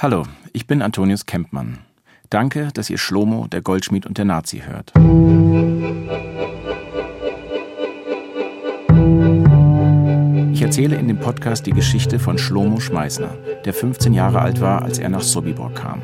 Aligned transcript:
Hallo, 0.00 0.22
ich 0.52 0.68
bin 0.68 0.80
Antonius 0.80 1.26
Kempmann. 1.26 1.78
Danke, 2.30 2.68
dass 2.72 2.88
ihr 2.88 2.98
Schlomo, 2.98 3.48
der 3.48 3.62
Goldschmied 3.62 4.06
und 4.06 4.16
der 4.16 4.26
Nazi 4.26 4.62
hört. 4.64 4.92
Ich 10.52 10.62
erzähle 10.62 10.94
in 10.94 11.08
dem 11.08 11.18
Podcast 11.18 11.66
die 11.66 11.72
Geschichte 11.72 12.20
von 12.20 12.38
Schlomo 12.38 12.78
Schmeißner, 12.78 13.34
der 13.64 13.74
15 13.74 14.14
Jahre 14.14 14.40
alt 14.40 14.60
war, 14.60 14.82
als 14.82 15.00
er 15.00 15.08
nach 15.08 15.22
Sobibor 15.22 15.74
kam. 15.74 16.00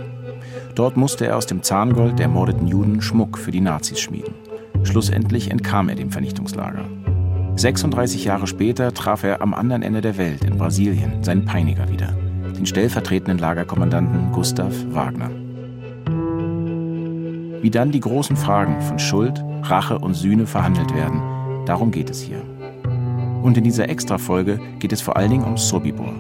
Dort 0.75 0.97
musste 0.97 1.29
er 1.29 1.37
aus 1.37 1.47
dem 1.47 1.63
Zahngold 1.63 2.19
der 2.19 2.27
ermordeten 2.27 2.67
Juden 2.67 3.01
Schmuck 3.01 3.39
für 3.39 3.53
die 3.53 3.61
Nazis 3.61 4.01
schmieden. 4.01 4.35
Schlussendlich 4.83 5.53
entkam 5.53 5.89
er 5.89 5.95
dem 5.95 6.11
Vernichtungslager. 6.11 6.85
36 7.55 8.25
Jahre 8.25 8.49
später 8.49 8.93
traf 8.93 9.23
er 9.23 9.41
am 9.41 9.55
anderen 9.55 9.83
Ende 9.83 10.01
der 10.01 10.19
Welt, 10.19 10.43
in 10.43 10.59
Brasilien, 10.59 11.23
seinen 11.23 11.45
Peiniger 11.45 11.89
wieder, 11.89 12.14
den 12.65 12.69
stellvertretenden 12.69 13.37
Lagerkommandanten 13.37 14.33
Gustav 14.33 14.73
Wagner. 14.89 15.31
Wie 17.61 17.71
dann 17.71 17.93
die 17.93 18.00
großen 18.00 18.37
Fragen 18.37 18.81
von 18.81 18.99
Schuld, 18.99 19.45
Rache 19.64 19.99
und 19.99 20.14
Sühne 20.14 20.46
verhandelt 20.46 20.95
werden, 20.95 21.21
darum 21.67 21.90
geht 21.90 22.09
es 22.09 22.23
hier. 22.23 22.40
Und 23.43 23.59
in 23.59 23.64
dieser 23.64 23.90
Extrafolge 23.90 24.59
geht 24.79 24.95
es 24.95 25.03
vor 25.03 25.18
allen 25.18 25.31
Dingen 25.31 25.45
um 25.45 25.59
Sobibor, 25.59 26.14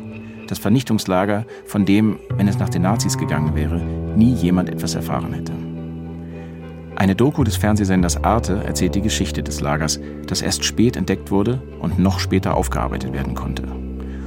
das 0.46 0.58
Vernichtungslager, 0.58 1.46
von 1.64 1.86
dem, 1.86 2.18
wenn 2.36 2.46
es 2.46 2.58
nach 2.58 2.68
den 2.68 2.82
Nazis 2.82 3.16
gegangen 3.16 3.54
wäre, 3.54 3.80
nie 4.14 4.34
jemand 4.34 4.68
etwas 4.68 4.94
erfahren 4.94 5.32
hätte. 5.32 5.52
Eine 6.94 7.14
Doku 7.14 7.42
des 7.42 7.56
Fernsehsenders 7.56 8.22
Arte 8.22 8.62
erzählt 8.66 8.94
die 8.94 9.00
Geschichte 9.00 9.42
des 9.42 9.62
Lagers, 9.62 9.98
das 10.26 10.42
erst 10.42 10.62
spät 10.62 10.96
entdeckt 10.96 11.30
wurde 11.30 11.62
und 11.80 11.98
noch 11.98 12.20
später 12.20 12.54
aufgearbeitet 12.54 13.14
werden 13.14 13.34
konnte. 13.34 13.83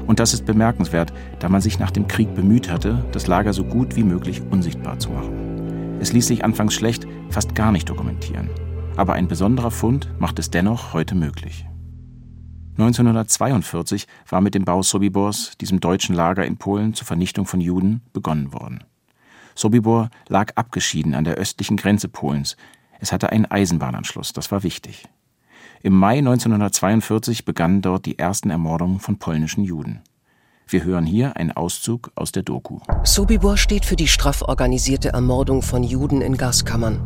Und 0.08 0.20
das 0.20 0.34
ist 0.34 0.46
bemerkenswert, 0.46 1.14
da 1.40 1.50
man 1.50 1.62
sich 1.62 1.80
nach 1.80 1.92
dem 1.92 2.08
Krieg 2.08 2.34
bemüht 2.34 2.72
hatte, 2.72 3.06
das 3.12 3.28
Lager 3.28 3.54
so 3.54 3.64
gut 3.64 3.96
wie 3.96 4.04
möglich 4.04 4.42
unsichtbar 4.50 4.98
zu 4.98 5.10
machen. 5.12 5.98
Es 6.00 6.14
ließ 6.14 6.28
sich 6.28 6.44
anfangs 6.44 6.74
schlecht, 6.74 7.06
fast 7.30 7.54
gar 7.54 7.72
nicht 7.72 7.90
dokumentieren. 7.90 8.50
Aber 8.96 9.14
ein 9.14 9.28
besonderer 9.28 9.72
Fund 9.72 10.10
macht 10.18 10.40
es 10.40 10.50
dennoch 10.50 10.94
heute 10.94 11.14
möglich. 11.14 11.66
1942 12.78 14.08
war 14.30 14.40
mit 14.40 14.54
dem 14.56 14.64
Bau 14.64 14.82
Sobibors, 14.82 15.58
diesem 15.60 15.80
deutschen 15.80 16.16
Lager 16.16 16.46
in 16.46 16.58
Polen 16.58 16.94
zur 16.94 17.08
Vernichtung 17.08 17.46
von 17.46 17.60
Juden, 17.60 18.02
begonnen 18.14 18.54
worden. 18.54 18.84
Sobibor 19.56 20.10
lag 20.28 20.52
abgeschieden 20.56 21.16
an 21.16 21.24
der 21.24 21.36
östlichen 21.36 21.78
Grenze 21.78 22.08
Polens. 22.08 22.56
Es 23.00 23.12
hatte 23.12 23.32
einen 23.32 23.46
Eisenbahnanschluss, 23.46 24.32
das 24.32 24.52
war 24.52 24.62
wichtig. 24.62 25.08
Im 25.84 25.94
Mai 25.94 26.18
1942 26.18 27.46
begannen 27.46 27.82
dort 27.82 28.06
die 28.06 28.18
ersten 28.18 28.50
Ermordungen 28.50 29.00
von 29.00 29.18
polnischen 29.20 29.64
Juden. 29.64 30.02
Wir 30.68 30.84
hören 30.84 31.06
hier 31.06 31.38
einen 31.38 31.52
Auszug 31.52 32.12
aus 32.16 32.32
der 32.32 32.44
Doku. 32.44 32.80
Sobibor 33.04 33.58
steht 33.58 33.86
für 33.86 33.96
die 33.96 34.08
straff 34.08 34.42
organisierte 34.42 35.10
Ermordung 35.10 35.62
von 35.62 35.84
Juden 35.84 36.22
in 36.22 36.36
Gaskammern. 36.36 37.00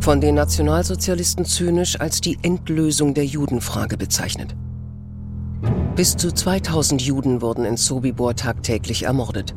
Von 0.00 0.20
den 0.20 0.34
Nationalsozialisten 0.34 1.44
zynisch 1.44 2.00
als 2.00 2.20
die 2.20 2.38
Endlösung 2.42 3.14
der 3.14 3.24
Judenfrage 3.24 3.96
bezeichnet. 3.96 4.56
Bis 5.94 6.16
zu 6.16 6.32
2000 6.32 7.02
Juden 7.02 7.40
wurden 7.40 7.64
in 7.64 7.76
Sobibor 7.76 8.34
tagtäglich 8.34 9.04
ermordet. 9.04 9.54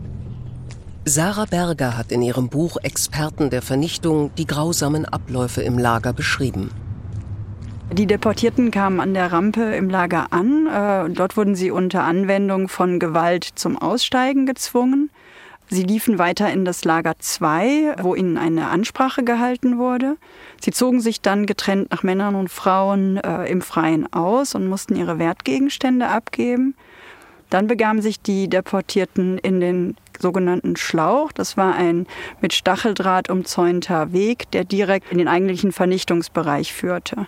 Sarah 1.05 1.45
Berger 1.45 1.97
hat 1.97 2.11
in 2.11 2.21
ihrem 2.21 2.49
Buch 2.49 2.77
Experten 2.83 3.49
der 3.49 3.61
Vernichtung 3.61 4.29
die 4.37 4.45
grausamen 4.45 5.05
Abläufe 5.05 5.63
im 5.63 5.79
Lager 5.79 6.13
beschrieben. 6.13 6.69
Die 7.91 8.05
Deportierten 8.05 8.69
kamen 8.69 8.99
an 8.99 9.13
der 9.13 9.31
Rampe 9.31 9.61
im 9.75 9.89
Lager 9.89 10.27
an. 10.31 10.67
Äh, 10.67 11.09
dort 11.09 11.37
wurden 11.37 11.55
sie 11.55 11.71
unter 11.71 12.03
Anwendung 12.03 12.67
von 12.67 12.99
Gewalt 12.99 13.45
zum 13.55 13.77
Aussteigen 13.77 14.45
gezwungen. 14.45 15.09
Sie 15.69 15.83
liefen 15.83 16.19
weiter 16.19 16.51
in 16.51 16.65
das 16.65 16.83
Lager 16.85 17.13
2, 17.17 17.95
wo 18.01 18.13
ihnen 18.13 18.37
eine 18.37 18.67
Ansprache 18.69 19.23
gehalten 19.23 19.77
wurde. 19.77 20.17
Sie 20.61 20.71
zogen 20.71 20.99
sich 20.99 21.21
dann 21.21 21.45
getrennt 21.45 21.89
nach 21.91 22.03
Männern 22.03 22.35
und 22.35 22.49
Frauen 22.49 23.17
äh, 23.17 23.45
im 23.45 23.61
Freien 23.61 24.11
aus 24.11 24.53
und 24.53 24.67
mussten 24.67 24.95
ihre 24.95 25.17
Wertgegenstände 25.17 26.07
abgeben. 26.07 26.75
Dann 27.49 27.67
begaben 27.67 28.01
sich 28.01 28.21
die 28.21 28.49
Deportierten 28.49 29.37
in 29.37 29.61
den 29.61 29.95
sogenannten 30.19 30.75
Schlauch. 30.75 31.31
Das 31.31 31.55
war 31.55 31.75
ein 31.75 32.05
mit 32.41 32.53
Stacheldraht 32.53 33.29
umzäunter 33.29 34.11
Weg, 34.11 34.51
der 34.51 34.65
direkt 34.65 35.11
in 35.11 35.17
den 35.17 35.29
eigentlichen 35.29 35.71
Vernichtungsbereich 35.71 36.73
führte. 36.73 37.27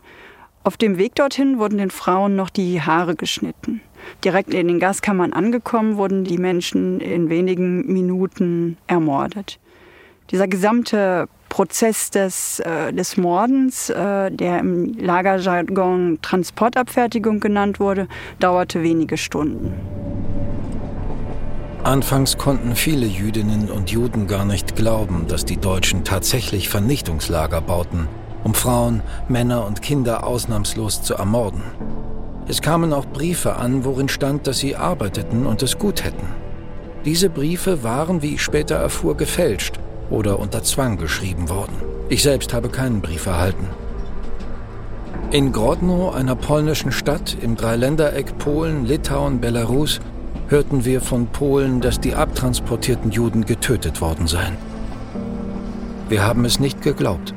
Auf 0.70 0.78
dem 0.78 1.00
Weg 1.00 1.16
dorthin 1.16 1.58
wurden 1.58 1.80
den 1.80 1.90
Frauen 1.90 2.36
noch 2.36 2.52
die 2.52 2.80
Haare 2.80 3.16
geschnitten. 3.16 3.82
Direkt 4.24 4.54
in 4.54 4.68
den 4.68 4.80
Gaskammern 4.80 5.34
angekommen, 5.34 5.98
wurden 5.98 6.26
die 6.26 6.38
Menschen 6.38 7.00
in 7.00 7.28
wenigen 7.28 7.92
Minuten 7.92 8.78
ermordet. 8.86 9.58
Dieser 10.30 10.48
gesamte 10.48 11.28
Prozess 11.50 12.12
des, 12.12 12.60
äh, 12.60 12.94
des 12.94 13.18
Mordens, 13.18 13.90
äh, 13.90 14.30
der 14.30 14.60
im 14.60 14.94
Lagerjargon 14.94 16.20
Transportabfertigung 16.22 17.40
genannt 17.40 17.80
wurde, 17.80 18.08
dauerte 18.40 18.84
wenige 18.84 19.18
Stunden. 19.18 19.74
Anfangs 21.84 22.38
konnten 22.38 22.76
viele 22.76 23.08
Jüdinnen 23.08 23.72
und 23.72 23.90
Juden 23.90 24.28
gar 24.28 24.46
nicht 24.46 24.76
glauben, 24.76 25.26
dass 25.28 25.46
die 25.46 25.58
Deutschen 25.58 26.04
tatsächlich 26.04 26.70
Vernichtungslager 26.70 27.60
bauten, 27.60 28.08
um 28.44 28.54
Frauen, 28.54 29.02
Männer 29.28 29.66
und 29.66 29.82
Kinder 29.82 30.26
ausnahmslos 30.26 31.02
zu 31.02 31.16
ermorden. 31.16 31.62
Es 32.48 32.62
kamen 32.62 32.94
auch 32.94 33.06
Briefe 33.06 33.58
an, 33.58 33.86
worin 33.86 34.10
stand, 34.10 34.48
dass 34.48 34.60
sie 34.60 34.76
arbeiteten 34.76 35.46
und 35.46 35.62
es 35.62 35.78
gut 35.78 36.04
hätten. 36.04 36.28
Diese 37.06 37.30
Briefe 37.30 37.84
waren, 37.84 38.22
wie 38.22 38.36
ich 38.36 38.42
später 38.42 38.76
erfuhr, 38.76 39.16
gefälscht 39.16 39.80
oder 40.10 40.40
unter 40.40 40.64
Zwang 40.64 40.98
geschrieben 40.98 41.50
worden. 41.50 41.74
Ich 42.10 42.24
selbst 42.24 42.54
habe 42.54 42.70
keinen 42.70 43.02
Brief 43.02 43.26
erhalten. 43.26 43.68
In 45.32 45.52
Grodno, 45.52 46.10
einer 46.10 46.36
polnischen 46.36 46.92
Stadt 46.92 47.38
im 47.40 47.56
Dreiländereck 47.56 48.40
Polen, 48.40 48.86
Litauen, 48.86 49.40
Belarus, 49.40 50.00
hörten 50.48 50.86
wir 50.86 51.02
von 51.02 51.28
Polen, 51.28 51.82
dass 51.82 52.00
die 52.00 52.16
abtransportierten 52.16 53.12
Juden 53.12 53.46
getötet 53.46 54.02
worden 54.02 54.26
seien. 54.26 54.58
Wir 56.10 56.26
haben 56.26 56.46
es 56.46 56.60
nicht 56.60 56.82
geglaubt. 56.82 57.36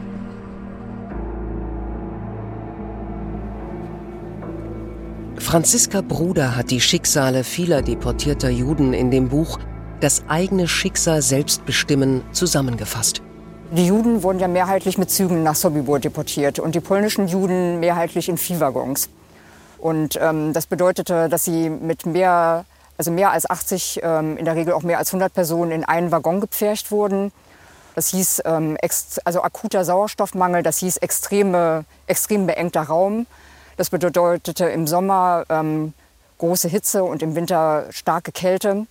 Franziska 5.52 6.00
Bruder 6.00 6.56
hat 6.56 6.70
die 6.70 6.80
Schicksale 6.80 7.44
vieler 7.44 7.82
deportierter 7.82 8.48
Juden 8.48 8.94
in 8.94 9.10
dem 9.10 9.28
Buch 9.28 9.58
Das 10.00 10.24
eigene 10.26 10.66
Schicksal 10.66 11.20
selbst 11.20 11.66
bestimmen 11.66 12.22
zusammengefasst. 12.32 13.20
Die 13.70 13.86
Juden 13.86 14.22
wurden 14.22 14.38
ja 14.38 14.48
mehrheitlich 14.48 14.96
mit 14.96 15.10
Zügen 15.10 15.42
nach 15.42 15.54
Sobibor 15.54 16.00
deportiert 16.00 16.58
und 16.58 16.74
die 16.74 16.80
polnischen 16.80 17.28
Juden 17.28 17.80
mehrheitlich 17.80 18.30
in 18.30 18.38
Viehwaggons. 18.38 19.10
Und 19.76 20.18
ähm, 20.22 20.54
das 20.54 20.66
bedeutete, 20.66 21.28
dass 21.28 21.44
sie 21.44 21.68
mit 21.68 22.06
mehr 22.06 22.64
also 22.96 23.10
mehr 23.10 23.30
als 23.30 23.44
80, 23.44 24.00
ähm, 24.02 24.38
in 24.38 24.46
der 24.46 24.56
Regel 24.56 24.72
auch 24.72 24.84
mehr 24.84 24.96
als 24.96 25.10
100 25.10 25.34
Personen 25.34 25.70
in 25.70 25.84
einen 25.84 26.10
Waggon 26.12 26.40
gepfercht 26.40 26.90
wurden. 26.90 27.30
Das 27.94 28.08
hieß 28.08 28.40
ähm, 28.46 28.78
also 29.26 29.42
akuter 29.42 29.84
Sauerstoffmangel, 29.84 30.62
das 30.62 30.78
hieß 30.78 30.96
extreme, 30.96 31.84
extrem 32.06 32.46
beengter 32.46 32.84
Raum. 32.84 33.26
Das 33.82 33.90
bedeutete 33.90 34.66
im 34.66 34.86
Sommer 34.86 35.42
ähm, 35.48 35.92
große 36.38 36.68
Hitze 36.68 37.02
und 37.02 37.20
im 37.20 37.34
Winter 37.34 37.86
starke 37.90 38.30
Kälte, 38.30 38.86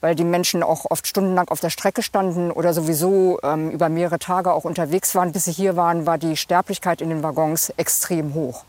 weil 0.00 0.16
die 0.16 0.24
Menschen 0.24 0.64
auch 0.64 0.86
oft 0.90 1.06
stundenlang 1.06 1.46
auf 1.50 1.60
der 1.60 1.70
Strecke 1.70 2.02
standen 2.02 2.50
oder 2.50 2.74
sowieso 2.74 3.38
ähm, 3.44 3.70
über 3.70 3.88
mehrere 3.88 4.18
Tage 4.18 4.52
auch 4.52 4.64
unterwegs 4.64 5.14
waren. 5.14 5.30
Bis 5.30 5.44
sie 5.44 5.52
hier 5.52 5.76
waren, 5.76 6.04
war 6.04 6.18
die 6.18 6.36
Sterblichkeit 6.36 7.00
in 7.00 7.10
den 7.10 7.22
Waggons 7.22 7.72
extrem 7.76 8.34
hoch. 8.34 8.64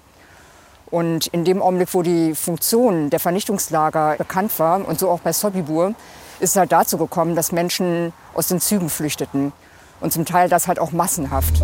Und 0.92 1.26
in 1.26 1.46
dem 1.46 1.64
Augenblick, 1.64 1.96
wo 1.96 2.04
die 2.04 2.36
Funktion 2.36 3.10
der 3.10 3.20
Vernichtungslager 3.20 4.18
bekannt 4.20 4.60
war, 4.60 4.88
und 4.88 5.00
so 5.00 5.10
auch 5.10 5.22
bei 5.22 5.34
Sobibur, 5.34 5.96
ist 6.40 6.52
es 6.52 6.58
halt 6.58 6.72
dazu 6.72 7.00
gekommen, 7.00 7.36
dass 7.36 7.52
Menschen 7.52 8.14
aus 8.36 8.50
den 8.50 8.62
Zügen 8.62 8.92
flüchteten. 8.92 9.52
Und 10.00 10.14
zum 10.14 10.26
Teil 10.26 10.48
das 10.48 10.68
halt 10.68 10.78
auch 10.78 10.92
massenhaft. 10.92 11.64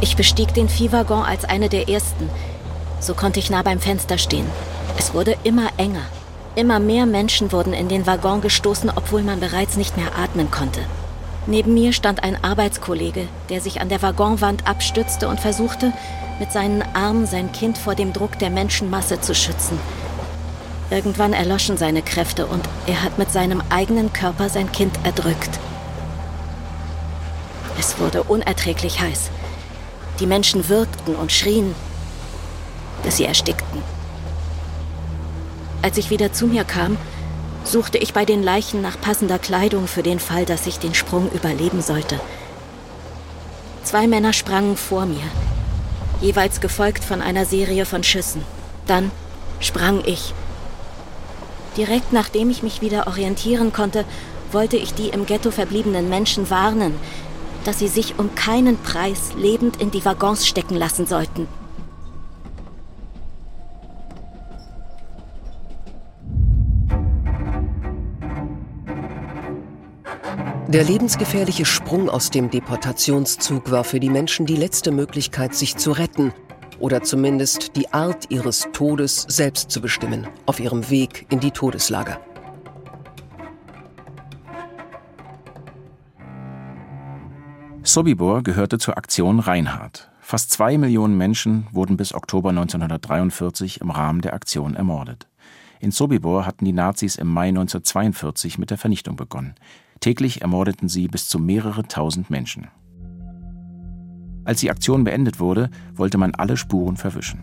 Ich 0.00 0.14
bestieg 0.14 0.54
den 0.54 0.68
Viehwaggon 0.68 1.24
als 1.24 1.44
eine 1.44 1.68
der 1.68 1.88
ersten. 1.88 2.30
So 3.00 3.14
konnte 3.14 3.38
ich 3.38 3.50
nah 3.50 3.62
beim 3.62 3.80
Fenster 3.80 4.18
stehen. 4.18 4.46
Es 4.98 5.14
wurde 5.14 5.36
immer 5.44 5.68
enger. 5.76 6.06
Immer 6.54 6.80
mehr 6.80 7.06
Menschen 7.06 7.52
wurden 7.52 7.74
in 7.74 7.88
den 7.88 8.06
Waggon 8.06 8.40
gestoßen, 8.40 8.90
obwohl 8.94 9.22
man 9.22 9.40
bereits 9.40 9.76
nicht 9.76 9.96
mehr 9.96 10.16
atmen 10.18 10.50
konnte. 10.50 10.80
Neben 11.46 11.74
mir 11.74 11.92
stand 11.92 12.24
ein 12.24 12.42
Arbeitskollege, 12.42 13.28
der 13.50 13.60
sich 13.60 13.80
an 13.80 13.88
der 13.88 14.02
Waggonwand 14.02 14.66
abstützte 14.66 15.28
und 15.28 15.38
versuchte, 15.38 15.92
mit 16.40 16.50
seinen 16.50 16.82
Armen 16.94 17.26
sein 17.26 17.52
Kind 17.52 17.78
vor 17.78 17.94
dem 17.94 18.12
Druck 18.12 18.38
der 18.38 18.50
Menschenmasse 18.50 19.20
zu 19.20 19.34
schützen. 19.34 19.78
Irgendwann 20.90 21.32
erloschen 21.32 21.76
seine 21.76 22.02
Kräfte 22.02 22.46
und 22.46 22.64
er 22.86 23.02
hat 23.02 23.18
mit 23.18 23.30
seinem 23.32 23.62
eigenen 23.70 24.12
Körper 24.12 24.48
sein 24.48 24.72
Kind 24.72 24.98
erdrückt. 25.04 25.58
Es 27.78 27.98
wurde 27.98 28.22
unerträglich 28.22 29.00
heiß. 29.00 29.30
Die 30.20 30.26
Menschen 30.26 30.68
wirkten 30.68 31.14
und 31.14 31.30
schrien, 31.30 31.74
dass 33.06 33.16
sie 33.16 33.24
erstickten. 33.24 33.82
Als 35.80 35.96
ich 35.96 36.10
wieder 36.10 36.32
zu 36.32 36.48
mir 36.48 36.64
kam, 36.64 36.98
suchte 37.64 37.98
ich 37.98 38.12
bei 38.12 38.24
den 38.24 38.42
Leichen 38.42 38.82
nach 38.82 39.00
passender 39.00 39.38
Kleidung 39.38 39.86
für 39.86 40.02
den 40.02 40.18
Fall, 40.18 40.44
dass 40.44 40.66
ich 40.66 40.80
den 40.80 40.92
Sprung 40.92 41.30
überleben 41.30 41.82
sollte. 41.82 42.20
Zwei 43.84 44.08
Männer 44.08 44.32
sprangen 44.32 44.76
vor 44.76 45.06
mir, 45.06 45.22
jeweils 46.20 46.60
gefolgt 46.60 47.04
von 47.04 47.22
einer 47.22 47.44
Serie 47.44 47.86
von 47.86 48.02
Schüssen. 48.02 48.42
Dann 48.88 49.12
sprang 49.60 50.02
ich. 50.04 50.34
Direkt 51.76 52.12
nachdem 52.12 52.50
ich 52.50 52.64
mich 52.64 52.80
wieder 52.80 53.06
orientieren 53.06 53.72
konnte, 53.72 54.04
wollte 54.50 54.76
ich 54.76 54.94
die 54.94 55.10
im 55.10 55.26
Ghetto 55.26 55.52
verbliebenen 55.52 56.08
Menschen 56.08 56.50
warnen, 56.50 56.94
dass 57.64 57.78
sie 57.78 57.88
sich 57.88 58.18
um 58.18 58.34
keinen 58.34 58.78
Preis 58.78 59.34
lebend 59.36 59.80
in 59.80 59.92
die 59.92 60.04
Waggons 60.04 60.46
stecken 60.46 60.74
lassen 60.74 61.06
sollten. 61.06 61.46
Der 70.76 70.84
lebensgefährliche 70.84 71.64
Sprung 71.64 72.10
aus 72.10 72.28
dem 72.28 72.50
Deportationszug 72.50 73.70
war 73.70 73.82
für 73.82 73.98
die 73.98 74.10
Menschen 74.10 74.44
die 74.44 74.56
letzte 74.56 74.92
Möglichkeit, 74.92 75.54
sich 75.54 75.78
zu 75.78 75.90
retten 75.90 76.34
oder 76.78 77.02
zumindest 77.02 77.76
die 77.76 77.94
Art 77.94 78.30
ihres 78.30 78.68
Todes 78.74 79.24
selbst 79.26 79.70
zu 79.70 79.80
bestimmen, 79.80 80.28
auf 80.44 80.60
ihrem 80.60 80.90
Weg 80.90 81.24
in 81.30 81.40
die 81.40 81.50
Todeslager. 81.50 82.20
Sobibor 87.82 88.42
gehörte 88.42 88.76
zur 88.76 88.98
Aktion 88.98 89.40
Reinhard. 89.40 90.10
Fast 90.20 90.50
zwei 90.50 90.76
Millionen 90.76 91.16
Menschen 91.16 91.68
wurden 91.72 91.96
bis 91.96 92.12
Oktober 92.12 92.50
1943 92.50 93.80
im 93.80 93.90
Rahmen 93.90 94.20
der 94.20 94.34
Aktion 94.34 94.74
ermordet. 94.74 95.26
In 95.80 95.90
Sobibor 95.90 96.44
hatten 96.44 96.66
die 96.66 96.74
Nazis 96.74 97.16
im 97.16 97.28
Mai 97.28 97.48
1942 97.48 98.58
mit 98.58 98.68
der 98.68 98.76
Vernichtung 98.76 99.16
begonnen. 99.16 99.54
Täglich 100.00 100.42
ermordeten 100.42 100.88
sie 100.88 101.08
bis 101.08 101.28
zu 101.28 101.38
mehrere 101.38 101.82
tausend 101.84 102.30
Menschen. 102.30 102.68
Als 104.44 104.60
die 104.60 104.70
Aktion 104.70 105.04
beendet 105.04 105.40
wurde, 105.40 105.70
wollte 105.94 106.18
man 106.18 106.34
alle 106.34 106.56
Spuren 106.56 106.96
verwischen. 106.96 107.42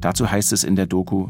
Dazu 0.00 0.30
heißt 0.30 0.52
es 0.52 0.64
in 0.64 0.76
der 0.76 0.86
Doku, 0.86 1.28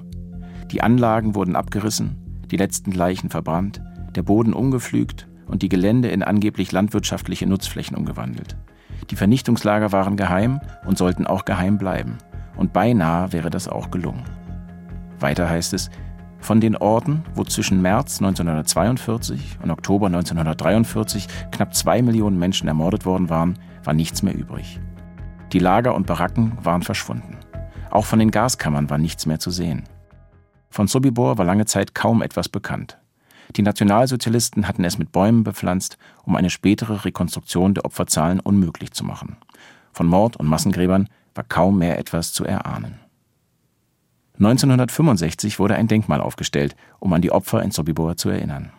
die 0.71 0.83
Anlagen 0.83 1.35
wurden 1.35 1.55
abgerissen, 1.55 2.17
die 2.51 2.57
letzten 2.57 2.93
Leichen 2.93 3.31
verbrannt, 3.31 3.81
der 4.15 4.23
Boden 4.23 4.53
umgepflügt 4.53 5.29
und 5.47 5.63
die 5.63 5.69
Gelände 5.69 6.09
in 6.09 6.23
angeblich 6.23 6.73
landwirtschaftliche 6.73 7.47
Nutzflächen 7.47 7.97
umgewandelt. 7.97 8.57
Die 9.11 9.17
Vernichtungslager 9.17 9.93
waren 9.93 10.17
geheim 10.17 10.61
und 10.85 10.99
sollten 10.99 11.27
auch 11.27 11.45
geheim 11.45 11.79
bleiben. 11.79 12.19
Und 12.57 12.73
beinahe 12.73 13.33
wäre 13.33 13.51
das 13.51 13.69
auch 13.69 13.91
gelungen. 13.91 14.25
Weiter 15.21 15.49
heißt 15.49 15.75
es, 15.75 15.91
von 16.47 16.61
den 16.61 16.77
Orten, 16.77 17.25
wo 17.35 17.43
zwischen 17.43 17.83
März 17.83 18.19
1942 18.21 19.59
und 19.65 19.73
Oktober 19.73 20.07
1943 20.07 21.27
knapp 21.51 21.75
zwei 21.75 22.03
Millionen 22.03 22.39
Menschen 22.39 22.69
ermordet 22.69 23.05
worden 23.05 23.29
waren, 23.29 23.59
war 23.83 23.95
nichts 23.95 24.23
mehr 24.23 24.35
übrig. 24.35 24.79
Die 25.53 25.59
Lager 25.59 25.97
und 25.97 26.07
Baracken 26.07 26.57
waren 26.63 26.83
verschwunden. 26.83 27.37
Auch 27.91 28.05
von 28.05 28.21
den 28.21 28.31
Gaskammern 28.31 28.89
war 28.91 28.99
nichts 28.99 29.27
mehr 29.27 29.41
zu 29.41 29.51
sehen. 29.51 29.89
Von 30.71 30.87
Sobibor 30.87 31.37
war 31.37 31.45
lange 31.45 31.67
Zeit 31.67 31.97
kaum 31.97 32.23
etwas 32.23 32.49
bekannt. 32.49 32.97
Die 33.57 33.63
Nationalsozialisten 33.63 34.69
hatten 34.69 34.85
es 34.85 34.99
mit 34.99 35.11
Bäumen 35.11 35.43
bepflanzt, 35.43 35.99
um 36.23 36.37
eine 36.37 36.51
spätere 36.51 37.05
Rekonstruktion 37.05 37.75
der 37.75 37.85
Opferzahlen 37.85 38.39
unmöglich 38.39 38.93
zu 38.93 39.05
machen. 39.05 39.37
Von 39.93 40.07
Mord 40.07 40.37
und 40.37 40.47
Massengräbern 40.47 41.09
war 41.35 41.43
kaum 41.43 41.79
mehr 41.79 41.99
etwas 41.99 42.33
zu 42.33 42.45
erahnen. 42.45 43.01
1965 44.39 45.59
wurde 45.59 45.77
ein 45.77 45.89
Denkmal 45.89 46.21
aufgestellt, 46.21 46.77
um 46.99 47.13
an 47.13 47.23
die 47.23 47.33
Opfer 47.33 47.63
in 47.63 47.71
Sobibor 47.71 48.17
zu 48.17 48.29
erinnern. 48.29 48.71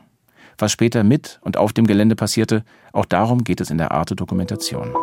Was 0.57 0.71
später 0.71 1.04
mit 1.04 1.39
und 1.42 1.57
auf 1.57 1.74
dem 1.74 1.86
Gelände 1.86 2.15
passierte, 2.15 2.63
auch 2.94 3.06
darum 3.06 3.44
geht 3.44 3.62
es 3.62 3.69
in 3.69 3.77
der 3.77 3.92
Arte-Dokumentation. 3.92 4.94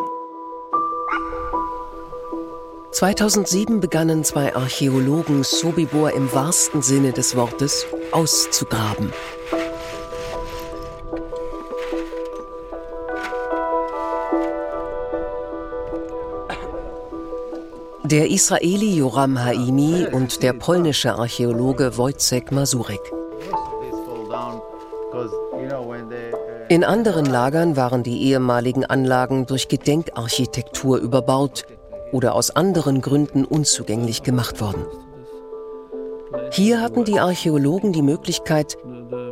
2007 2.91 3.81
begannen 3.81 4.23
zwei 4.23 4.55
Archäologen 4.55 5.43
Sobibor 5.43 6.11
im 6.13 6.33
wahrsten 6.33 6.81
Sinne 6.81 7.11
des 7.11 7.35
Wortes 7.35 7.85
auszugraben. 8.13 9.11
Der 18.05 18.29
Israeli 18.29 18.97
Joram 18.97 19.43
Haimi 19.43 20.05
und 20.11 20.43
der 20.43 20.53
polnische 20.53 21.15
Archäologe 21.15 21.97
Wojciech 21.97 22.51
Masurek. 22.51 22.99
In 26.69 26.83
anderen 26.83 27.25
Lagern 27.25 27.75
waren 27.75 28.03
die 28.03 28.21
ehemaligen 28.21 28.85
Anlagen 28.85 29.47
durch 29.47 29.69
Gedenkarchitektur 29.69 30.99
überbaut 30.99 31.65
oder 32.11 32.35
aus 32.35 32.51
anderen 32.51 33.01
Gründen 33.01 33.43
unzugänglich 33.43 34.21
gemacht 34.21 34.61
worden. 34.61 34.85
Hier 36.51 36.81
hatten 36.81 37.05
die 37.05 37.19
Archäologen 37.19 37.91
die 37.91 38.03
Möglichkeit, 38.03 38.77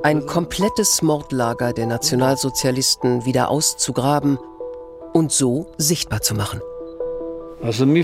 ein 0.01 0.25
komplettes 0.25 1.03
Mordlager 1.03 1.73
der 1.73 1.85
Nationalsozialisten 1.85 3.23
wieder 3.25 3.51
auszugraben 3.51 4.39
und 5.13 5.31
so 5.31 5.67
sichtbar 5.77 6.21
zu 6.21 6.33
machen. 6.33 6.59
Also 7.63 7.85
äh, 7.85 7.99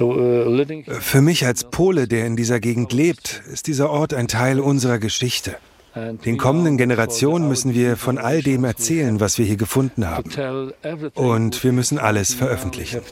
äh, 0.00 1.00
Für 1.00 1.20
mich 1.20 1.46
als 1.46 1.64
Pole, 1.64 2.08
der 2.08 2.26
in 2.26 2.36
dieser 2.36 2.60
Gegend 2.60 2.92
lebt, 2.92 3.42
ist 3.52 3.66
dieser 3.66 3.90
Ort 3.90 4.14
ein 4.14 4.26
Teil 4.28 4.58
unserer 4.58 4.98
Geschichte. 4.98 5.56
Den 5.94 6.38
kommenden 6.38 6.78
Generationen 6.78 7.48
müssen 7.48 7.74
wir 7.74 7.98
von 7.98 8.16
all 8.16 8.40
dem 8.40 8.64
erzählen, 8.64 9.20
was 9.20 9.36
wir 9.36 9.44
hier 9.44 9.58
gefunden 9.58 10.08
haben. 10.08 10.72
Und 11.14 11.62
wir 11.62 11.72
müssen 11.72 11.98
alles 11.98 12.32
veröffentlichen. 12.32 13.02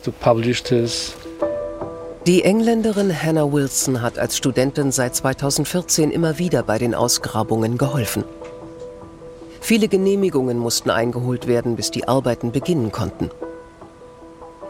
Die 2.26 2.42
Engländerin 2.42 3.22
Hannah 3.22 3.52
Wilson 3.52 4.00
hat 4.00 4.18
als 4.18 4.38
Studentin 4.38 4.92
seit 4.92 5.14
2014 5.14 6.10
immer 6.10 6.38
wieder 6.38 6.62
bei 6.62 6.78
den 6.78 6.94
Ausgrabungen 6.94 7.76
geholfen. 7.76 8.24
Viele 9.60 9.88
Genehmigungen 9.88 10.56
mussten 10.56 10.88
eingeholt 10.88 11.46
werden, 11.46 11.76
bis 11.76 11.90
die 11.90 12.08
Arbeiten 12.08 12.50
beginnen 12.50 12.92
konnten. 12.92 13.30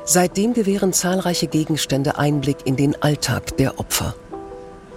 Seitdem 0.05 0.55
gewähren 0.55 0.93
zahlreiche 0.93 1.47
Gegenstände 1.47 2.19
Einblick 2.19 2.59
in 2.65 2.77
den 2.77 3.01
Alltag 3.03 3.57
der 3.59 3.79
Opfer. 3.79 4.15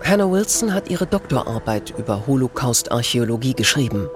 Hannah 0.03 0.31
Wilson 0.31 0.73
hat 0.73 0.89
ihre 0.89 1.05
Doktorarbeit 1.05 1.93
über 1.97 2.25
Holocaust-Archäologie 2.27 3.53
geschrieben. 3.53 4.07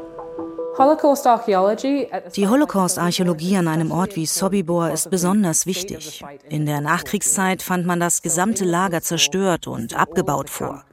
Die 2.36 2.48
Holocaust-Archäologie 2.48 3.58
an 3.58 3.68
einem 3.68 3.92
Ort 3.92 4.16
wie 4.16 4.28
Sobibor 4.28 4.92
ist 4.92 5.10
besonders 5.10 5.66
wichtig. 5.66 6.24
In 6.50 6.68
der 6.68 6.82
Nachkriegszeit 6.82 7.64
fand 7.64 7.88
man 7.88 8.00
das 8.00 8.22
gesamte 8.22 8.64
Lager 8.64 9.02
zerstört 9.02 9.66
und 9.68 9.98
abgebaut 9.98 10.52
vor. 10.52 10.84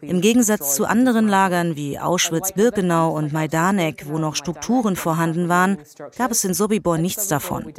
Im 0.00 0.20
Gegensatz 0.20 0.74
zu 0.74 0.84
anderen 0.84 1.28
Lagern 1.28 1.76
wie 1.76 1.98
Auschwitz-Birkenau 1.98 3.12
und 3.12 3.32
Majdanek, 3.32 4.06
wo 4.08 4.18
noch 4.18 4.34
Strukturen 4.34 4.96
vorhanden 4.96 5.48
waren, 5.48 5.78
gab 6.18 6.32
es 6.32 6.42
in 6.44 6.54
Sobibor 6.54 6.98
nichts 6.98 7.28
davon. 7.28 7.72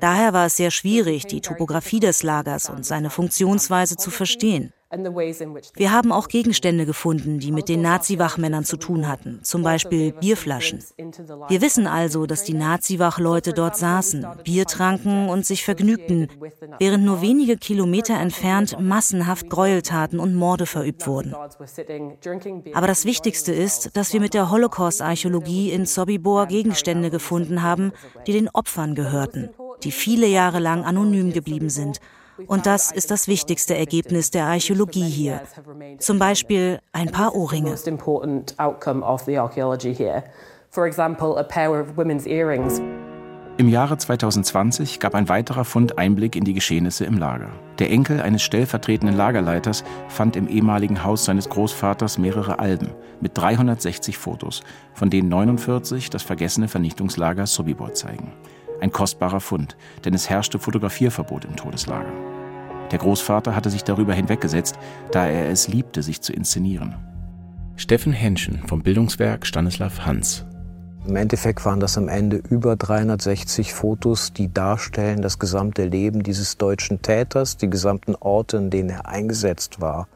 Daher 0.00 0.34
war 0.34 0.46
es 0.46 0.56
sehr 0.56 0.70
schwierig, 0.70 1.26
die 1.26 1.40
Topographie 1.40 2.00
des 2.00 2.22
Lagers 2.22 2.68
und 2.68 2.84
seine 2.84 3.08
Funktionsweise 3.08 3.96
zu 3.96 4.10
verstehen. 4.10 4.72
Wir 5.76 5.92
haben 5.92 6.12
auch 6.12 6.28
Gegenstände 6.28 6.86
gefunden, 6.86 7.38
die 7.38 7.52
mit 7.52 7.68
den 7.68 7.82
Nazi-Wachmännern 7.82 8.64
zu 8.64 8.76
tun 8.76 9.08
hatten, 9.08 9.40
zum 9.42 9.62
Beispiel 9.62 10.12
Bierflaschen. 10.12 10.82
Wir 11.48 11.60
wissen 11.60 11.86
also, 11.86 12.26
dass 12.26 12.44
die 12.44 12.54
Nazi-Wachleute 12.54 13.52
dort 13.52 13.76
saßen, 13.76 14.26
Bier 14.44 14.66
tranken 14.66 15.28
und 15.28 15.46
sich 15.46 15.64
vergnügten, 15.64 16.28
während 16.78 17.04
nur 17.04 17.22
wenige 17.22 17.56
Kilometer 17.56 18.14
entfernt 18.14 18.76
massenhaft 18.80 19.50
Gräueltaten 19.50 20.18
und 20.18 20.34
Morde 20.34 20.66
verübt 20.66 21.06
wurden. 21.06 21.34
Aber 22.74 22.86
das 22.86 23.04
Wichtigste 23.04 23.52
ist, 23.52 23.96
dass 23.96 24.12
wir 24.12 24.20
mit 24.20 24.34
der 24.34 24.50
Holocaust-Archäologie 24.50 25.70
in 25.72 25.86
Sobibor 25.86 26.46
Gegenstände 26.46 27.10
gefunden 27.10 27.62
haben, 27.62 27.92
die 28.26 28.32
den 28.32 28.48
Opfern 28.48 28.94
gehörten, 28.94 29.50
die 29.82 29.92
viele 29.92 30.26
Jahre 30.26 30.58
lang 30.58 30.84
anonym 30.84 31.32
geblieben 31.32 31.70
sind 31.70 32.00
und 32.46 32.66
das 32.66 32.92
ist 32.92 33.10
das 33.10 33.28
wichtigste 33.28 33.76
Ergebnis 33.76 34.30
der 34.30 34.46
Archäologie 34.46 35.08
hier. 35.08 35.42
Zum 35.98 36.18
Beispiel 36.18 36.80
ein 36.92 37.10
paar 37.10 37.34
Ohrringe. 37.34 37.74
Im 43.56 43.68
Jahre 43.68 43.96
2020 43.96 44.98
gab 44.98 45.14
ein 45.14 45.28
weiterer 45.28 45.64
Fund 45.64 45.96
Einblick 45.96 46.34
in 46.34 46.42
die 46.42 46.54
Geschehnisse 46.54 47.04
im 47.04 47.18
Lager. 47.18 47.50
Der 47.78 47.88
Enkel 47.90 48.20
eines 48.20 48.42
stellvertretenden 48.42 49.16
Lagerleiters 49.16 49.84
fand 50.08 50.34
im 50.34 50.48
ehemaligen 50.48 51.04
Haus 51.04 51.24
seines 51.24 51.48
Großvaters 51.48 52.18
mehrere 52.18 52.58
Alben 52.58 52.90
mit 53.20 53.38
360 53.38 54.18
Fotos, 54.18 54.64
von 54.92 55.08
denen 55.08 55.28
49 55.28 56.10
das 56.10 56.24
vergessene 56.24 56.66
Vernichtungslager 56.66 57.46
Sobibor 57.46 57.94
zeigen. 57.94 58.32
Ein 58.84 58.92
kostbarer 58.92 59.40
Fund, 59.40 59.78
denn 60.04 60.12
es 60.12 60.28
herrschte 60.28 60.58
Fotografierverbot 60.58 61.46
im 61.46 61.56
Todeslager. 61.56 62.12
Der 62.90 62.98
Großvater 62.98 63.56
hatte 63.56 63.70
sich 63.70 63.82
darüber 63.82 64.12
hinweggesetzt, 64.12 64.78
da 65.10 65.26
er 65.26 65.48
es 65.48 65.68
liebte, 65.68 66.02
sich 66.02 66.20
zu 66.20 66.34
inszenieren. 66.34 66.94
Steffen 67.76 68.12
Henschen 68.12 68.58
vom 68.66 68.82
Bildungswerk 68.82 69.46
Stanislav 69.46 70.04
Hans. 70.04 70.44
Im 71.06 71.16
Endeffekt 71.16 71.64
waren 71.64 71.80
das 71.80 71.96
am 71.96 72.08
Ende 72.08 72.36
über 72.50 72.76
360 72.76 73.72
Fotos, 73.72 74.34
die 74.34 74.52
darstellen 74.52 75.22
das 75.22 75.38
gesamte 75.38 75.86
Leben 75.86 76.22
dieses 76.22 76.58
deutschen 76.58 77.00
Täters, 77.00 77.56
die 77.56 77.70
gesamten 77.70 78.14
Orte, 78.14 78.58
in 78.58 78.68
denen 78.68 78.90
er 78.90 79.06
eingesetzt 79.06 79.80
war. 79.80 80.08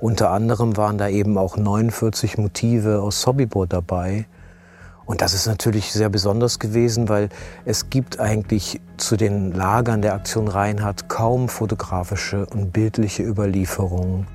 Unter 0.00 0.30
anderem 0.30 0.78
waren 0.78 0.96
da 0.96 1.10
eben 1.10 1.36
auch 1.36 1.58
49 1.58 2.38
Motive 2.38 3.02
aus 3.02 3.20
Sobibor 3.20 3.66
dabei. 3.66 4.24
Und 5.08 5.20
das 5.20 5.34
ist 5.34 5.46
natürlich 5.46 5.92
sehr 5.92 6.08
besonders 6.08 6.60
gewesen, 6.60 7.08
weil 7.08 7.30
es 7.64 7.90
gibt 7.90 8.20
eigentlich 8.20 8.80
zu 8.96 9.16
den 9.16 9.50
Lagern 9.50 10.02
der 10.02 10.14
Aktion 10.14 10.46
Reinhardt 10.46 11.08
kaum 11.08 11.48
fotografische 11.48 12.46
und 12.46 12.72
bildliche 12.72 13.24
Überlieferungen. 13.24 14.28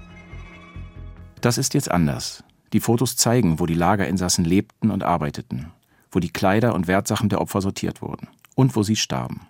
Das 1.40 1.58
ist 1.58 1.74
jetzt 1.74 1.90
anders. 1.90 2.44
Die 2.74 2.82
Fotos 2.82 3.16
zeigen, 3.16 3.62
wo 3.62 3.66
die 3.66 3.76
Lagerinsassen 3.76 4.44
lebten 4.44 4.92
und 4.92 5.04
arbeiteten 5.04 5.72
wo 6.14 6.20
die 6.20 6.32
Kleider 6.32 6.74
und 6.74 6.88
Wertsachen 6.88 7.30
der 7.30 7.42
Opfer 7.42 7.62
sortiert 7.62 8.02
wurden 8.02 8.28
und 8.56 8.76
wo 8.76 8.84
sie 8.84 8.96
starben. 8.96 9.42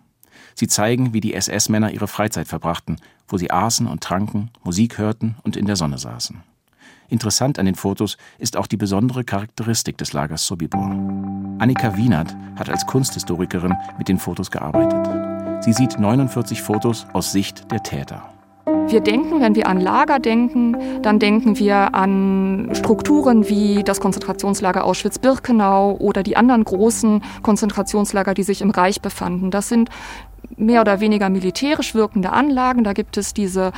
Sie 0.55 0.67
zeigen, 0.67 1.13
wie 1.13 1.21
die 1.21 1.33
SS-Männer 1.33 1.91
ihre 1.91 2.07
Freizeit 2.07 2.47
verbrachten, 2.47 2.97
wo 3.27 3.37
sie 3.37 3.51
aßen 3.51 3.87
und 3.87 4.03
tranken, 4.03 4.51
Musik 4.63 4.97
hörten 4.97 5.35
und 5.43 5.57
in 5.57 5.65
der 5.65 5.75
Sonne 5.75 5.97
saßen. 5.97 6.43
Interessant 7.13 7.59
an 7.59 7.67
den 7.67 7.75
Fotos 7.75 8.17
ist 8.39 8.57
auch 8.57 8.65
die 8.65 8.75
besondere 8.75 9.23
Charakteristik 9.23 9.99
des 9.99 10.13
Lagers 10.13 10.47
Sobibor. 10.47 10.89
Annika 11.59 11.95
Wienert 11.95 12.35
hat 12.55 12.71
als 12.71 12.87
Kunsthistorikerin 12.87 13.75
mit 13.99 14.07
den 14.07 14.17
Fotos 14.17 14.49
gearbeitet. 14.49 15.63
Sie 15.63 15.73
sieht 15.73 15.99
49 15.99 16.63
Fotos 16.63 17.05
aus 17.13 17.31
Sicht 17.31 17.71
der 17.71 17.83
Täter. 17.83 18.33
Wir 18.87 18.99
denken, 18.99 19.41
wenn 19.41 19.53
wir 19.53 19.67
an 19.67 19.79
Lager 19.79 20.17
denken, 20.17 20.75
dann 21.03 21.19
denken 21.19 21.59
wir 21.59 21.93
an 21.93 22.71
Strukturen 22.73 23.47
wie 23.47 23.83
das 23.83 23.99
Konzentrationslager 23.99 24.83
Auschwitz-Birkenau 24.83 25.97
oder 25.97 26.23
die 26.23 26.35
anderen 26.35 26.63
großen 26.63 27.21
Konzentrationslager, 27.43 28.33
die 28.33 28.43
sich 28.43 28.61
im 28.61 28.71
Reich 28.71 29.01
befanden. 29.01 29.51
Das 29.51 29.69
sind 29.69 29.89
mehr 30.57 30.81
oder 30.81 30.99
weniger 30.99 31.29
militärisch 31.29 31.93
wirkende 31.93 32.31
Anlagen. 32.31 32.83
Da 32.83 32.93
gibt 32.93 33.17
es 33.17 33.33
diese 33.33 33.71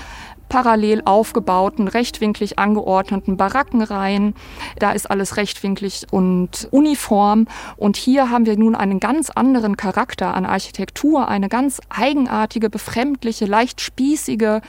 parallel 0.50 1.02
aufgebauten, 1.06 1.88
rechtwinklig 1.88 2.60
angeordneten 2.60 3.38
Barackenreihen. 3.38 4.36
Da 4.80 4.92
ist 4.92 5.10
alles 5.10 5.38
rechtwinklig 5.38 6.08
und 6.12 6.68
uniform. 6.72 7.48
Und 7.78 7.98
hier 7.98 8.30
haben 8.30 8.46
wir 8.46 8.58
nun 8.58 8.76
einen 8.76 9.00
ganz 9.00 9.30
anderen 9.30 9.78
Charakter 9.78 10.34
an 10.34 10.46
Architektur, 10.46 11.28
eine 11.28 11.50
ganz 11.50 11.82
eigenartige, 11.90 12.70
befremdliche, 12.70 13.46
leicht 13.46 13.82
spießige, 13.82 14.62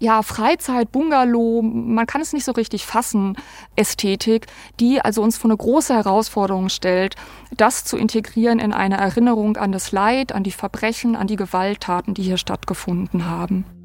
ja, 0.00 0.22
Freizeit, 0.22 0.92
Bungalow, 0.92 1.60
man 1.62 2.06
kann 2.06 2.22
es 2.22 2.32
nicht 2.32 2.44
so 2.44 2.52
richtig 2.52 2.86
fassen, 2.86 3.36
Ästhetik, 3.76 4.46
die 4.80 5.00
also 5.02 5.22
uns 5.22 5.36
vor 5.36 5.50
eine 5.50 5.58
große 5.58 5.94
Herausforderung 5.94 6.70
stellt, 6.70 7.16
das 7.54 7.84
zu 7.84 7.98
integrieren 7.98 8.58
in 8.58 8.72
eine 8.72 8.96
Erinnerung 8.96 9.58
an 9.58 9.72
das 9.72 9.92
Leid, 9.92 10.32
an 10.32 10.42
die 10.42 10.52
Verbrechen, 10.52 11.16
an 11.16 11.26
die 11.26 11.36
Gewalttaten, 11.36 12.14
die 12.14 12.22
hier 12.22 12.38
stattgefunden 12.38 13.26
haben. 13.26 13.79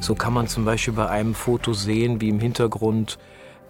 So 0.00 0.14
kann 0.14 0.32
man 0.32 0.48
zum 0.48 0.64
Beispiel 0.64 0.94
bei 0.94 1.08
einem 1.08 1.34
Foto 1.34 1.74
sehen, 1.74 2.22
wie 2.22 2.30
im 2.30 2.40
Hintergrund 2.40 3.18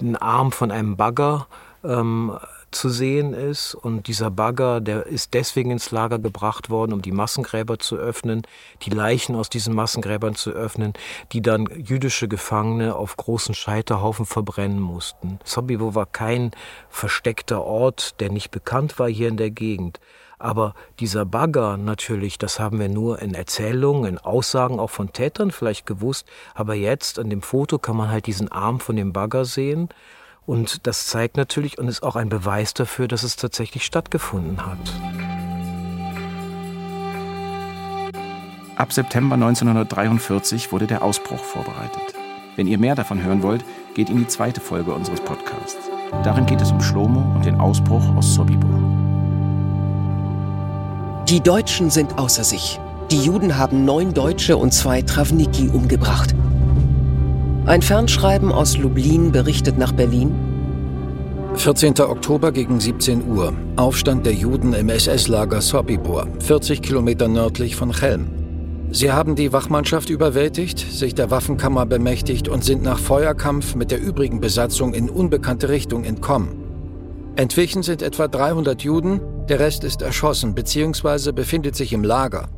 ein 0.01 0.17
Arm 0.17 0.53
von 0.53 0.71
einem 0.71 0.97
Bagger 0.97 1.49
ähm, 1.83 2.39
zu 2.71 2.89
sehen 2.89 3.35
ist. 3.35 3.75
Und 3.75 4.07
dieser 4.07 4.31
Bagger, 4.31 4.81
der 4.81 5.07
ist 5.07 5.35
deswegen 5.35 5.73
ins 5.73 5.91
Lager 5.91 6.21
gebracht 6.21 6.71
worden, 6.71 6.93
um 6.93 7.03
die 7.03 7.11
Massengräber 7.11 7.81
zu 7.81 7.97
öffnen, 7.97 8.43
die 8.83 8.91
Leichen 8.91 9.35
aus 9.35 9.51
diesen 9.51 9.75
Massengräbern 9.75 10.37
zu 10.37 10.53
öffnen, 10.53 10.93
die 11.33 11.43
dann 11.43 11.67
jüdische 11.67 12.29
Gefangene 12.29 12.95
auf 12.95 13.17
großen 13.17 13.55
Scheiterhaufen 13.55 14.25
verbrennen 14.25 14.81
mussten. 14.81 15.41
Sobibor 15.45 15.97
war 15.97 16.07
kein 16.07 16.53
versteckter 16.89 17.65
Ort, 17.65 18.21
der 18.21 18.31
nicht 18.31 18.53
bekannt 18.53 19.01
war 19.01 19.09
hier 19.09 19.29
in 19.29 19.37
der 19.37 19.51
Gegend. 19.51 19.99
Aber 20.41 20.73
dieser 20.99 21.27
Bagger 21.27 21.77
natürlich, 21.77 22.39
das 22.39 22.59
haben 22.59 22.81
wir 22.81 22.89
nur 22.89 23.21
in 23.21 23.35
Erzählungen, 23.35 24.07
in 24.07 24.19
Aussagen 24.19 24.81
auch 24.81 24.89
von 24.89 25.13
Tätern 25.13 25.51
vielleicht 25.51 25.85
gewusst. 25.85 26.27
Aber 26.55 26.75
jetzt 26.75 27.19
an 27.19 27.29
dem 27.29 27.43
Foto 27.43 27.79
kann 27.79 27.97
man 27.97 28.09
halt 28.09 28.27
diesen 28.27 28.51
Arm 28.51 28.81
von 28.81 28.97
dem 28.97 29.13
Bagger 29.13 29.45
sehen. 29.45 29.91
Und 30.47 30.87
das 30.87 31.07
zeigt 31.07 31.37
natürlich 31.37 31.79
und 31.79 31.89
ist 31.89 32.03
auch 32.03 32.17
ein 32.17 32.31
Beweis 32.31 32.73
dafür, 32.73 33.07
dass 33.07 33.23
es 33.23 33.37
tatsächlich 33.37 33.85
stattgefunden 33.85 34.65
hat. 34.65 34.79
Ab 38.77 38.95
September 38.95 39.35
1943 39.35 40.73
wurde 40.73 40.87
der 40.87 41.03
Ausbruch 41.03 41.45
vorbereitet. 41.45 42.15
Wenn 42.57 42.67
ihr 42.67 42.79
mehr 42.79 42.95
davon 42.95 43.23
hören 43.23 43.43
wollt, 43.43 43.63
geht 43.95 44.09
in 44.09 44.17
die 44.17 44.27
zweite 44.27 44.63
Folge 44.63 44.95
unseres 44.95 45.21
Podcasts. 45.21 45.91
Darin 46.25 46.47
geht 46.47 46.63
es 46.63 46.73
um 46.73 46.81
Schlomo 46.81 47.21
und 47.35 47.45
den 47.45 47.61
Ausbruch 47.61 48.17
aus 48.17 48.35
Sobibor. 48.35 48.80
Die 51.31 51.41
Deutschen 51.41 51.91
sind 51.91 52.19
außer 52.19 52.43
sich. 52.43 52.81
Die 53.13 53.21
Juden 53.21 53.57
haben 53.57 53.85
neun 53.85 54.13
Deutsche 54.13 54.57
und 54.57 54.75
zwei 54.75 55.01
Travniki 55.01 55.69
umgebracht. 55.69 56.35
Ein 57.67 57.83
Fernschreiben 57.83 58.51
aus 58.51 58.77
Lublin 58.77 59.31
berichtet 59.31 59.79
nach 59.79 59.93
Berlin. 59.93 60.35
14. 61.55 62.01
Oktober 62.01 62.51
gegen 62.51 62.81
17 62.81 63.29
Uhr. 63.29 63.53
Aufstand 63.77 64.27
der 64.27 64.35
Juden 64.35 64.73
im 64.73 64.89
SS-Lager 64.89 65.61
Sobibor, 65.61 66.27
40 66.41 66.83
Kilometer 66.83 67.29
nördlich 67.29 67.77
von 67.77 67.93
Chelm. 67.93 68.27
Sie 68.91 69.13
haben 69.13 69.37
die 69.37 69.53
Wachmannschaft 69.53 70.11
überwältigt, 70.11 70.81
sich 70.81 71.15
der 71.15 71.31
Waffenkammer 71.31 71.87
bemächtigt 71.87 72.49
und 72.49 72.65
sind 72.65 72.83
nach 72.83 72.99
Feuerkampf 72.99 73.77
mit 73.77 73.93
der 73.93 74.03
übrigen 74.03 74.41
Besatzung 74.41 74.95
in 74.95 75.09
unbekannte 75.09 75.69
Richtung 75.69 76.03
entkommen. 76.03 76.71
Entwichen 77.37 77.85
sind 77.85 78.03
etwa 78.03 78.27
300 78.27 78.83
Juden, 78.83 79.21
der 79.51 79.59
Rest 79.59 79.83
ist 79.83 80.01
erschossen 80.01 80.55
bzw. 80.55 81.33
befindet 81.33 81.75
sich 81.75 81.93
im 81.93 82.05
Lager. 82.05 82.49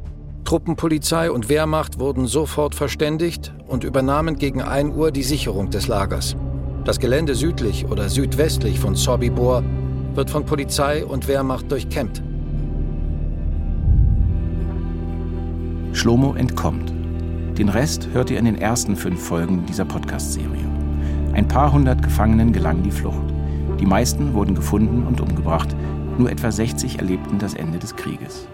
Truppenpolizei 0.44 1.30
und 1.30 1.48
Wehrmacht 1.48 1.98
wurden 1.98 2.26
sofort 2.26 2.74
verständigt 2.74 3.54
und 3.66 3.82
übernahmen 3.82 4.36
gegen 4.36 4.60
1 4.60 4.94
Uhr 4.94 5.10
die 5.10 5.22
Sicherung 5.22 5.70
des 5.70 5.88
Lagers. 5.88 6.36
Das 6.84 7.00
Gelände 7.00 7.34
südlich 7.34 7.86
oder 7.86 8.10
südwestlich 8.10 8.78
von 8.78 8.94
Sobibor 8.94 9.64
wird 10.14 10.28
von 10.28 10.44
Polizei 10.44 11.02
und 11.06 11.28
Wehrmacht 11.28 11.72
durchkämmt. 11.72 12.22
Schlomo 15.94 16.34
entkommt. 16.34 16.92
Den 17.56 17.70
Rest 17.70 18.08
hört 18.12 18.30
ihr 18.30 18.38
in 18.38 18.44
den 18.44 18.60
ersten 18.60 18.96
fünf 18.96 19.22
Folgen 19.22 19.64
dieser 19.64 19.86
Podcast-Serie. 19.86 20.68
Ein 21.32 21.48
paar 21.48 21.72
hundert 21.72 22.02
Gefangenen 22.02 22.52
gelang 22.52 22.82
die 22.82 22.90
Flucht. 22.90 23.32
Die 23.80 23.86
meisten 23.86 24.34
wurden 24.34 24.54
gefunden 24.54 25.06
und 25.06 25.22
umgebracht, 25.22 25.74
nur 26.18 26.30
etwa 26.30 26.50
60 26.50 26.98
erlebten 26.98 27.38
das 27.38 27.54
Ende 27.54 27.78
des 27.78 27.96
Krieges. 27.96 28.46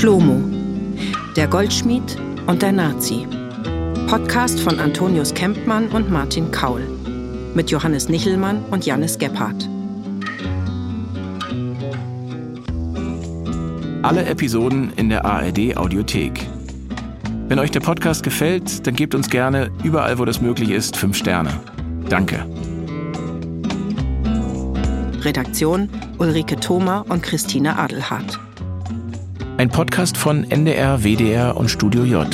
Schlomo, 0.00 0.40
der 1.36 1.46
Goldschmied 1.46 2.16
und 2.46 2.62
der 2.62 2.72
Nazi. 2.72 3.26
Podcast 4.08 4.58
von 4.58 4.80
Antonius 4.80 5.34
Kempmann 5.34 5.88
und 5.88 6.10
Martin 6.10 6.50
Kaul. 6.50 6.80
Mit 7.54 7.70
Johannes 7.70 8.08
Nichelmann 8.08 8.64
und 8.70 8.86
Janis 8.86 9.18
Gebhardt. 9.18 9.68
Alle 14.10 14.24
Episoden 14.24 14.92
in 14.96 15.08
der 15.08 15.24
ARD 15.24 15.76
Audiothek. 15.76 16.44
Wenn 17.46 17.60
euch 17.60 17.70
der 17.70 17.78
Podcast 17.78 18.24
gefällt, 18.24 18.84
dann 18.84 18.96
gebt 18.96 19.14
uns 19.14 19.30
gerne 19.30 19.70
überall, 19.84 20.18
wo 20.18 20.24
das 20.24 20.40
möglich 20.40 20.70
ist, 20.70 20.96
fünf 20.96 21.16
Sterne. 21.16 21.52
Danke. 22.08 22.44
Redaktion 25.20 25.88
Ulrike 26.18 26.56
Thoma 26.56 27.04
und 27.08 27.22
Christine 27.22 27.78
Adelhardt. 27.78 28.40
Ein 29.58 29.68
Podcast 29.68 30.16
von 30.16 30.42
NDR, 30.42 31.04
WDR 31.04 31.56
und 31.56 31.70
Studio 31.70 32.02
J. 32.02 32.26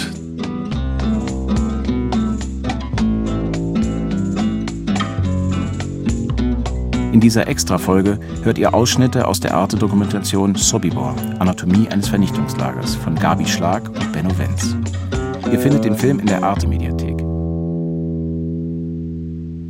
In 7.16 7.20
dieser 7.20 7.48
Extra-Folge 7.48 8.20
hört 8.42 8.58
ihr 8.58 8.74
Ausschnitte 8.74 9.26
aus 9.26 9.40
der 9.40 9.54
Arte-Dokumentation 9.54 10.54
Sobibor, 10.54 11.16
Anatomie 11.38 11.88
eines 11.88 12.08
Vernichtungslagers 12.08 12.94
von 12.94 13.14
Gabi 13.14 13.46
Schlag 13.46 13.88
und 13.88 14.12
Benno 14.12 14.36
Wenz. 14.36 14.76
Ihr 15.50 15.58
findet 15.58 15.86
den 15.86 15.96
Film 15.96 16.18
in 16.18 16.26
der 16.26 16.42
Arte-Mediathek. 16.42 17.18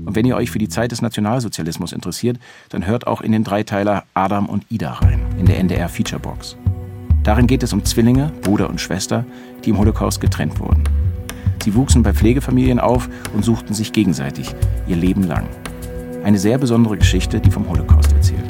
Und 0.03 0.17
wenn 0.17 0.27
ihr 0.27 0.35
euch 0.35 0.51
für 0.51 0.59
die 0.59 0.69
Zeit 0.69 0.91
des 0.91 1.03
Nationalsozialismus 1.03 1.93
interessiert, 1.93 2.41
dann 2.71 2.85
hört 2.85 3.07
auch 3.07 3.21
in 3.21 3.31
den 3.31 3.45
Dreiteiler 3.45 4.03
Adam 4.13 4.47
und 4.47 4.67
Ida 4.69 4.95
rein, 4.95 5.21
in 5.39 5.47
der 5.47 5.61
NDR 5.61 5.89
Featurebox. 5.89 6.57
Darin 7.23 7.47
geht 7.47 7.63
es 7.63 7.73
um 7.73 7.85
Zwillinge, 7.85 8.33
Bruder 8.43 8.69
und 8.69 8.81
Schwester, 8.81 9.25
die 9.65 9.71
im 9.71 9.79
Holocaust 9.79 10.21
getrennt 10.21 10.59
wurden. 10.59 10.83
Sie 11.63 11.77
wuchsen 11.77 12.03
bei 12.03 12.13
Pflegefamilien 12.13 12.81
auf 12.81 13.09
und 13.35 13.45
suchten 13.45 13.73
sich 13.73 13.93
gegenseitig 13.93 14.53
ihr 14.89 14.97
Leben 14.97 15.23
lang. 15.23 15.47
Eine 16.27 16.41
sehr 16.41 16.59
besondere 16.59 16.99
Geschichte, 16.99 17.39
die 17.39 17.53
vom 17.53 17.69
Holocaust 17.69 18.13
erzählt. 18.13 18.46